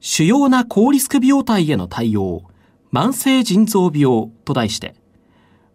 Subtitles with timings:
[0.00, 2.42] 主要な高リスク病態への対応
[2.92, 4.94] 慢性腎臓病と題して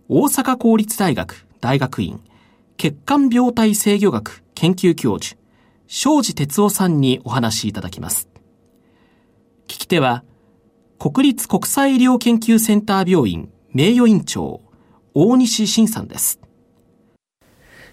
[0.07, 2.21] 大阪公立大学大学院
[2.77, 5.37] 血管病態制御学研究教授
[5.87, 8.27] 庄司哲夫さんにお話しいただきます。
[9.67, 10.23] 聞き手は
[10.97, 14.61] 国立国際医療研究センター病院名誉院長
[15.13, 16.39] 大西晋さんです。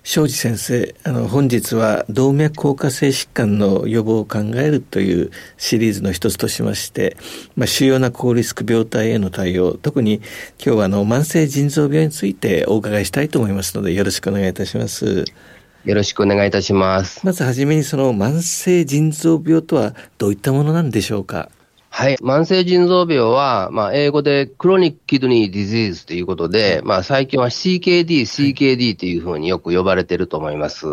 [0.02, 7.16] 庄司先生あの本日は動脈硬化性疾患の予防を考えるというシリーズの一つとしまして、
[7.54, 10.16] まあ、主要な高リスク病態への対応特に
[10.64, 15.24] 今日はあの慢性腎臓病についてお伺いしたいと思いますのでよろしくお願いいたします。
[15.84, 17.24] よろしくお願いいたします。
[17.24, 21.48] まずはじめにその慢性腎臓病とはどういったものなんでしょうか？
[21.90, 22.16] はい。
[22.16, 29.18] 慢性腎臓病は、まあ、英語でクロニックキドニーディジーズということで、まあ、最近は CKD、CKD とい。
[29.18, 30.86] うふうによく呼ばれていると思います。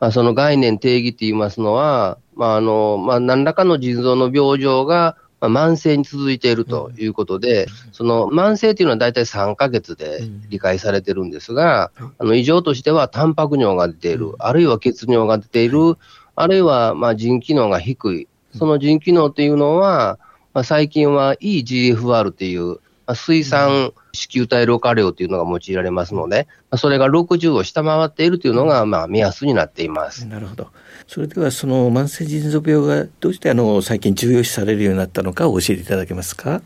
[0.00, 15.96] まあ、その概念定義と言いますのは、まあ、あの、まあ、何らかの腎臓の病状が、まあ、慢性に続いているということで、その慢性というのは大体3ヶ月で理解されてるんですが、あの異常としてはタンパク尿が出ている、あるいは血尿が出ている、
[16.34, 18.28] あるいはまあ腎機能が低い。
[18.56, 20.18] その腎機能っていうのは、
[20.58, 30.26] まあ、最近は EGFR っていう、まあ、水酸子宮体老化量というのが用いられますので、まあ、それが60を下回っているというのが、まあ、目安になっています。
[30.26, 30.66] なるほど。
[31.06, 36.60] それでは、その慢性腎臓病がどうしてあの最近重要視されるようになったのかを教えていただけますか？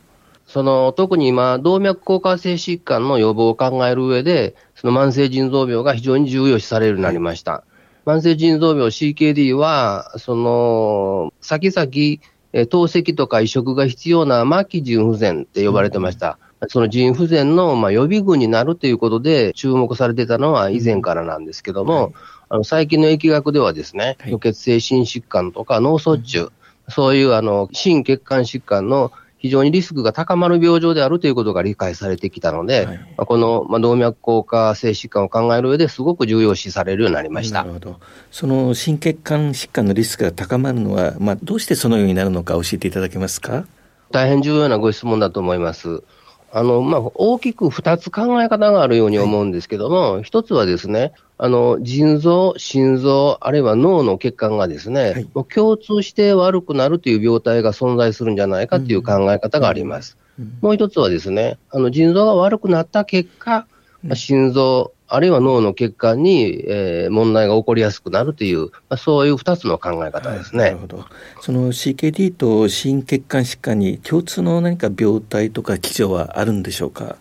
[0.46, 7.62] その特に今、動脈硬化性疾患の予防を考える上で、その慢性腎臓病が非常に重要視されるようになりました。
[8.06, 12.18] 慢性腎臓病 CKD は、その、先々、
[12.52, 16.38] え透析とか移植が必要な末期腎不全って呼ばれてました。
[16.60, 22.12] うん、その腎不全の、まあ、予備軍になるということで注目されてたのは以前からなんですけども、はい、
[22.50, 26.50] あの最近の疫学ではですね、虚血性心疾患とか脳卒中、うん、
[26.88, 37.62] そういうあの心血管疾患の非常にリスクが高まる病状であるということが理解されてきたので、はい、まあ、この、まあ、動脈硬化性疾患を考える上ですごく重要視されるようになりました。
[37.62, 38.00] なるほど。
[38.30, 43.66] その心血管疾患のリスクが高まるのは、まあ、どうしてそのようになるのか教えていただけますか？
[44.12, 46.04] 大変重要なご質問だと思います。
[46.54, 60.18] あの、まあ、大きく2つ考え方があるように思うんですけども、はい、1つはですね、あの、腎臓、心臓、あるいは脳の血管がですね、はい、もう共通して悪くなるという病態が存在するんじゃないかという考え方があります。
[60.38, 60.44] うん。
[60.44, 63.66] うん、もう1つはですね、あの、腎臓が悪くなった結果、
[64.14, 70.64] 心臓、あるいは脳の血管に、えー、問題が起こりやすくなるという、まあ、そういう2つの考え方ですね。
[70.64, 71.04] なるほど。
[71.40, 77.16] その CKD と心血管疾患に共通の何か病態とか基準はあるんでしょうか？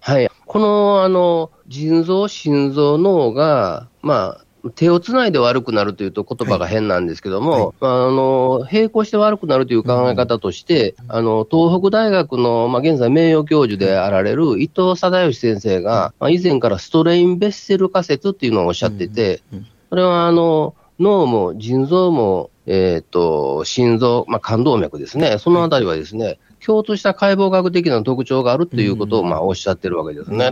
[0.00, 0.28] はい。
[0.46, 7.62] この、あの、腎臓、心臓、脳が、まあ、手をつないで悪くなるというと言葉が変なんですけども、はい。
[7.62, 19.42] はい、あの、並行して悪くなるという考え方として、うん、あの、東北大学の、まあ、現在名誉教授であられる伊藤貞義先生が、まあ、以前からストレインベッセル仮説っていうのをおっしゃってて、
[19.90, 25.38] それはあの、脳も腎臓も、えっ、ー、と、心臓、まあ、冠動脈ですね。
[25.38, 30.50] そのあたりはですね、共通した解剖学的な特徴があるということを、まあ、おっしゃってるわけですね。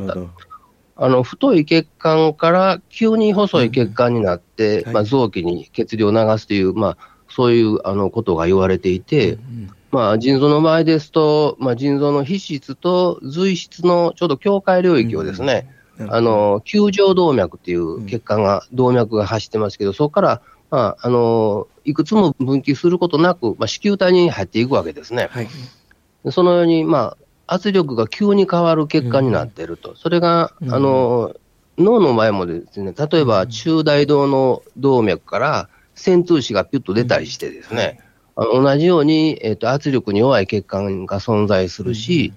[0.96, 15.68] あの、太い血管から急に細い血管になって、うんまあ、臓器に血流を流すという、まあ、そういうあのことが言われていて、うん、まあ、腎臓の場合ですと、まあ、腎臓の皮質と髄質のちょうど境界領域をですね、
[15.98, 25.28] うん、あの、球状動脈っていう血管が、動脈が走ってますけど、そこから、まあ、あの、いくつも分岐することなく、まあ、子宮体に入っていくわけですね。
[25.30, 25.48] はい、
[26.30, 29.94] そのように、まあ、圧力が急に変わる結果になっていると。
[29.96, 31.34] それが、あの、
[31.78, 38.00] 脳の場合もですね、例えば中大動の動脈から線通子がピュッと出たりしてですね、
[38.36, 42.32] あの同じように、えっ、ー、と、圧力に弱い血管が存在するし、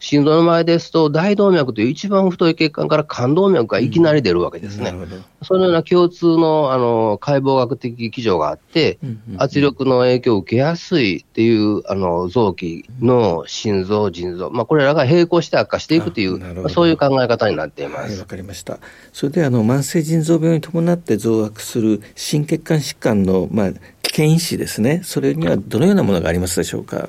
[0.00, 4.90] 心臓の場合ですと、大動脈という一番太い血管から冠動脈がいきなり出るわけですね。
[4.90, 18.12] うん、そのような共通のあの解剖学的基準があって、うんうん、圧力の影響を受けやすいっていうあの臓器の心臓、腎臓、まあ、これらが並行して悪化していくという、まあ、そういう考え方になっています。
[18.12, 18.78] わ、はい、かりました。
[19.12, 27.08] それであの慢性腎臓病に伴って増悪する心血管疾患の、まあ、危険因子ですね、それにはどのようなものがありますでしょうか？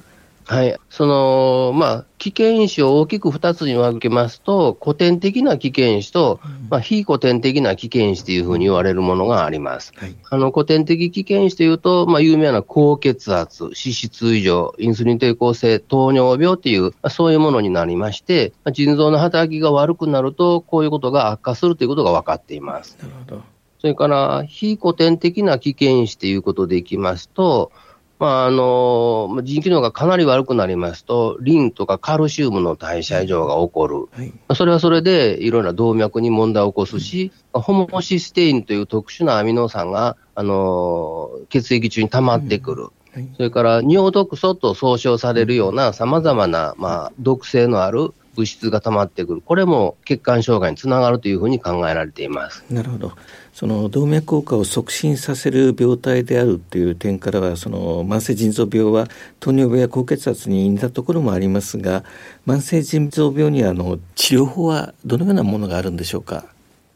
[0.49, 0.79] はい。
[0.89, 6.39] その、まあ、危険因子を大きく2つに分けますと、古典的な危険因子と、
[6.71, 9.93] まあ、非古典的な危険因子というふうに言われるものがあります。
[9.95, 22.97] はい、あの古典的危険因子というと、まあ、有名な高血圧、脂質異常、インスリン抵抗性、糖尿病という、まあ、そういうものになりまして、まあ、腎臓の働きが悪くなると、こういうことが悪化するということが分かっています。
[22.99, 23.43] なるほど。
[23.81, 27.71] それから、非古典的な危険因子ということでいきますと、
[28.19, 33.95] まあ、あの、腎機能がかなり悪くなりますと、リンとかカルシウムの代謝異常が起こる。
[34.11, 42.83] はい、それはそれでいろんな動脈に問題を起こすし、うん、ホモシステインという特殊なアミノ酸が、あの、血液中に溜まってくる。
[42.83, 49.41] うんはい、それから尿毒素と総称されるような様々な、まあ、毒性のある物質が溜まってくる。
[49.41, 52.63] これも血管障害につながるというふうに考えられています。
[52.69, 53.13] なるほど。
[53.59, 59.09] その動脈硬化を促進させる病態であるという点からはその慢性腎臓病は
[59.41, 62.05] 糖尿病や高血圧に似たところもありますが
[62.47, 66.45] 慢性腎臓病にはあの治療法はどのようなものがあるんでしょうか？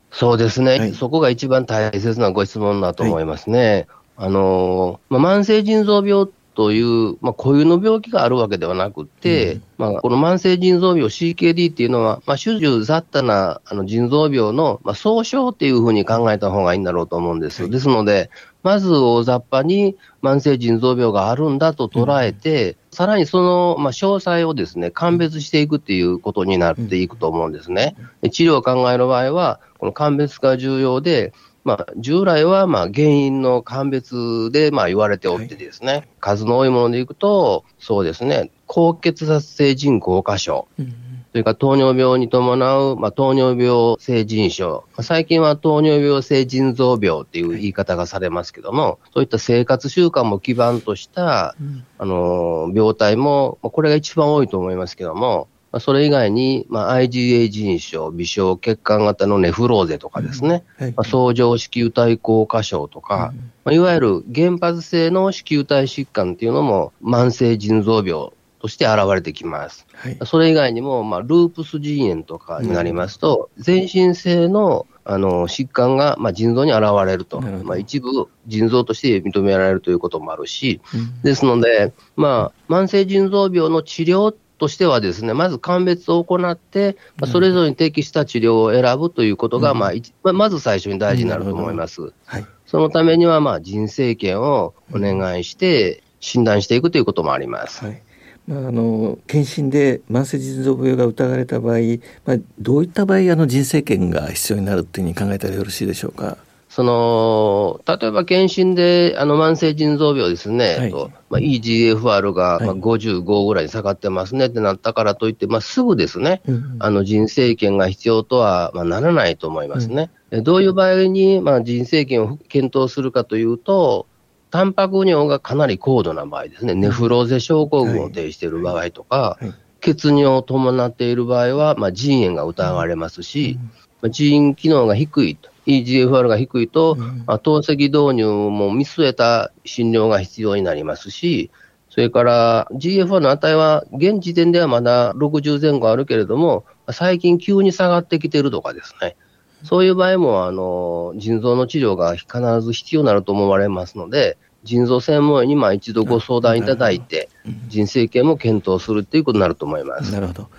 [0.09, 3.87] そうですね、はい、そこが一番大切なご質問だと思いますね。
[4.15, 17.63] はい、あのまあ、慢性腎臓病という、まあ、固有の病気があるわけではなくて、うん、まあ、この慢性腎臓病 CKD っていうのは、まあ、種々雑多なあの腎臓病の、まあ、総称っていうふうに考えた方がいいんだろうと思うんです。
[17.63, 18.29] はい、ですので、
[18.61, 27.95] まず大雑把に慢性腎臓病があるんだと捉えて、うん、さらにその、まあ、詳細をですね、鑑別していくっていうことになっていくと思うんですね。
[28.31, 31.33] 治療を考える場合は、この鑑別が重要で、
[31.63, 40.93] まあ、従来はまあ原因の鑑別でまあ言われておってですね、はい、数の多いものでいくと、そうですね、高血圧性腎硬化症、うん、
[41.31, 60.85] それから糖尿病に伴う、まあ、糖尿病性腎症、最近は糖尿病性腎臓病っていう言い方がされますけども、そういった生活習慣も基盤とした、うん、あの病態も、これが一番多いと思いますけども、まあ、それ以外に、まあ、IgA 腎症、微小血管型のネフローゼとかですね、うん。
[60.85, 68.29] はい、まあ、相乗子宮体硬化症とか、うん、まあ、いわゆる原発性の子宮体疾患っていうのも慢性腎臓病
[68.59, 69.87] として現れてきます。
[69.93, 84.33] はい、それ以外にも、まあ、ループス腎炎とかになりますと、うん、全身性のあの疾患が、まあ、腎臓に現れると、まあ、一部腎臓として認められるということもあるし、うん、ですので、まあ、慢性腎臓病の治療
[84.63, 92.13] としてはですね、まず鑑別を行って、まあ、それぞれに適した治療を選ぶということが、まあ、まず最初に大事になると思います。
[92.25, 97.83] はい、そのためには、まあ、人生権をお願いして、診断していくということもあります。
[97.83, 98.01] はい
[98.47, 101.79] まあ、あの検診で慢性腎臓病が疑われた場合、
[102.25, 106.37] まあ、どういった場合あの人生権が必要になるというふうに考えたらよろしいでしょうか？
[106.75, 120.09] その、例えば検診で、あの、慢性腎臓病ですね、はい、とまあ、EGFR が、まあ、55ぐらいに下がってますねってなったからといって、まあ、すぐですね、うん、あの、人生権が必要とは、まあ、ならないと思いますね。
[120.31, 124.07] うん、どういう場合に、まあ、人生権を検討するかというと、
[124.49, 129.45] タンパク尿がかなり高度な場合ですね、ネフローゼ症候群を呈している場合とか、はい。
[129.45, 133.59] はい、血尿を伴っている場合は、まあ、腎炎が疑われますし、
[134.01, 135.52] まあ、腎機能が低いと。
[135.65, 141.51] EGFR が低いと、うん、透析導入も見据えた診療が必要になりますし、
[141.89, 149.15] それから GFR の値は現時点ではまだ60前後あるけれども、最近急に下がってきてるとかですね、
[149.63, 157.29] そういう場合もあの腎臓の治療が必ず必要になると思われますので、腎臓専門医にまあ一度ご相談いただいて、
[157.67, 160.11] 腎生検も検討するということになると思います。
[160.11, 160.49] なるほど。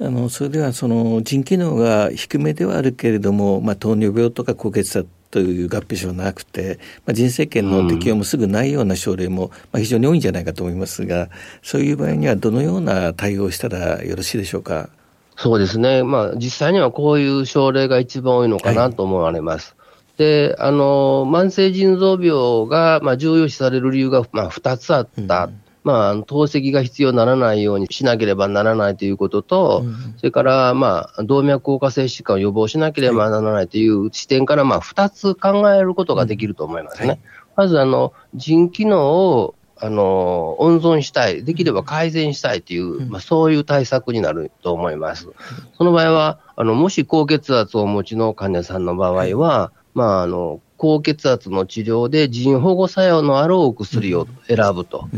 [0.00, 11.28] あのそれではその腎機能が低めではあるけれども、まあ、糖尿病とか高血圧という合併症はなくて、まあ、人生権の適用もすぐないような症例も、まあ、非常に多いんじゃないかと思いますが、
[11.62, 14.88] そういう場合にはどのような対応をしたらよろしいでしょうか？
[15.36, 19.76] そうですね、まあ、実際にはこういう症例が一番多いのかなと思われます。
[19.78, 25.50] はい、であの慢性腎臓病が、まあ、重要視される理由が、まあ、2つあった。
[25.88, 37.04] うんまあ、透析が必要にならないようにしなければならないということと、うん、それから、まあ、動脈硬化性疾患を予防しなければならないという視点から、まあ、2つ考えることができると思いますね。
[37.04, 37.20] うんはい、
[37.56, 45.28] まず、あの、腎機能をあの温存したい、できれば改善したいという、まあ、そういう対策になると思います。
[45.76, 55.08] その場合は、あのもし高血圧をお持ちの患者さんの場合は、まあ、あの高血圧の治療で腎保護作用のあるお薬を選ぶと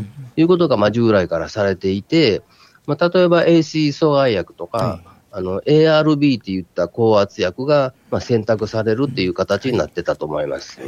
[0.41, 2.43] いうことが、まあ、従来からされていて、
[2.87, 5.01] まあ、例えば AC 阻害薬とか、
[5.33, 10.81] あの ARB っていった高圧薬が、まあ、選択されるっていう形になってたと思います。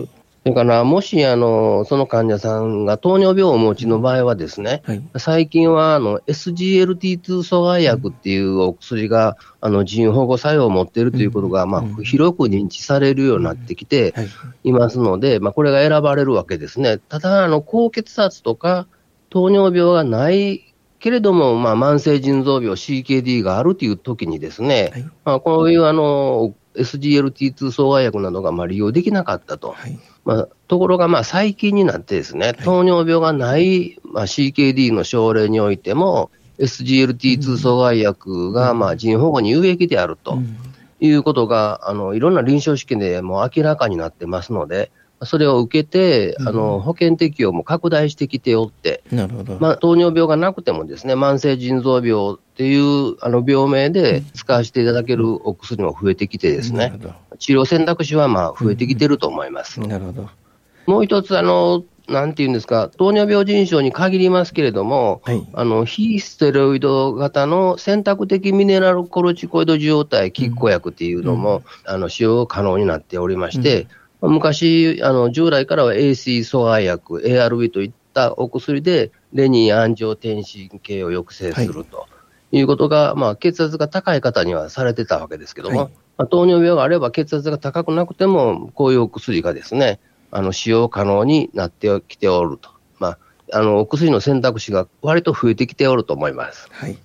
[0.43, 14.15] それからもしあのその患者さんが糖尿病をお持ちの場合はですね、はい、最近はあの SGLT2 阻害薬っていうお薬があの腎保護作用を持っているということが、まあ、広く認知されるようになってきて
[14.65, 16.99] いますので、まあ、これが選ばれるわけですね。
[16.99, 18.89] ただあの高血圧とか
[19.33, 29.73] 糖尿病がないけれども、まあ、慢性腎臓病 CKD があるという時にですね、はい、まあ、こういうあの SGLT2 阻害薬などがまあ利用できなかったと。
[29.73, 29.99] はい。
[30.27, 40.39] まあ、ところがまあ最近になってですね、糖尿病がない、まあ、CKD の症例においても、SGLT2 阻害薬がまあ腎保護に有益であると
[41.01, 44.91] いうことが、あのいろんな臨床試験でも明らかになってますので、
[45.25, 49.59] それを受けて、あの保険適用も拡大してきておって、なるほど。
[49.61, 56.93] まあ、糖尿病がなくてもですね、慢性腎臓病っていうあの病名で使わせていただけるお薬も増えてきてですね、
[57.39, 59.81] 治療選択肢はまあ増えてきてると思います。
[59.81, 60.29] なるほど。
[60.87, 73.89] もう一つあの、なんていうんですか、糖尿病腎症に限りますけれども、はい、あの非ステロイド型の選択的ミネラルコルチコイド受容体拮抗薬っていうのも、うん、あの使用可能になっておりまして、うん
[74.29, 82.07] 昔、あの従来からは AC 阻害薬、ARB といったお薬で、レニン安静天神系を抑制すると
[82.53, 89.99] いうことが、はい、まあ、血圧が高い方にはされてたわけですけども、はい、まあ、糖尿病があれば血圧が高くなくても、こういうお薬がですね、
[90.31, 92.71] あの使用可能になってきておると。
[92.99, 93.19] まあ、
[93.53, 96.69] あのお薬の選択肢が割と増えてきておると思います。
[96.71, 96.97] はい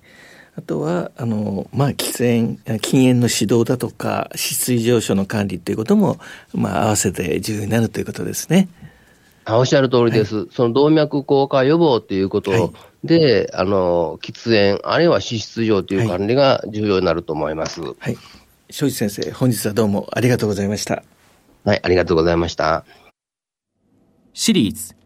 [0.58, 6.18] あとは、あの、まあ、喫煙、禁煙の指導だとか、脂質上昇の管理ということも、
[6.52, 8.68] まあ、合わせて重要になるということですね。
[9.46, 10.36] おっしゃる通りです。
[10.36, 12.72] はい、その動脈硬化予防ということ
[13.04, 17.80] で、はい、あの、喫煙、あるいは脂質上という管理が重要になると思います。
[17.80, 17.94] はい。
[18.00, 18.16] はい、
[18.68, 21.04] 庄司先生、本日はどうもありがとうございました。
[21.64, 22.84] はい、ありがとうございました。
[24.34, 24.96] シリーズ、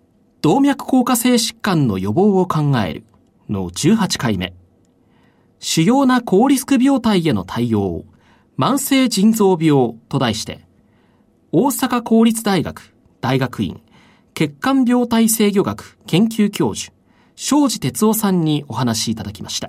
[0.41, 3.05] 動脈硬化性疾患の予防を考える
[3.51, 4.55] の18回目。
[5.65, 8.05] 主要な高リスク病態への対応、
[8.59, 10.67] 慢性腎臓病と題して、
[11.53, 13.81] 大阪公立大学大学院
[14.35, 16.93] 血管病態制御学研究教授、
[17.37, 19.69] 庄司哲夫さんにお話しいただきました。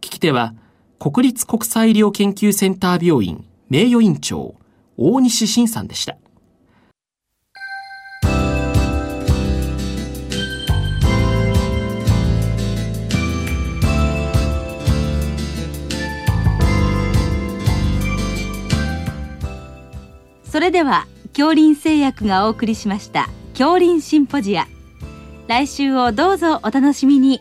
[0.00, 0.54] 聞き手は、
[1.00, 4.54] 国立国際医療研究センター病院名誉院長、
[4.96, 6.16] 大西晋さんでした。
[20.50, 24.66] それでは恐林製薬がお送りしました恐林シンポジア。
[25.46, 27.40] 来週をどうぞお楽しみに。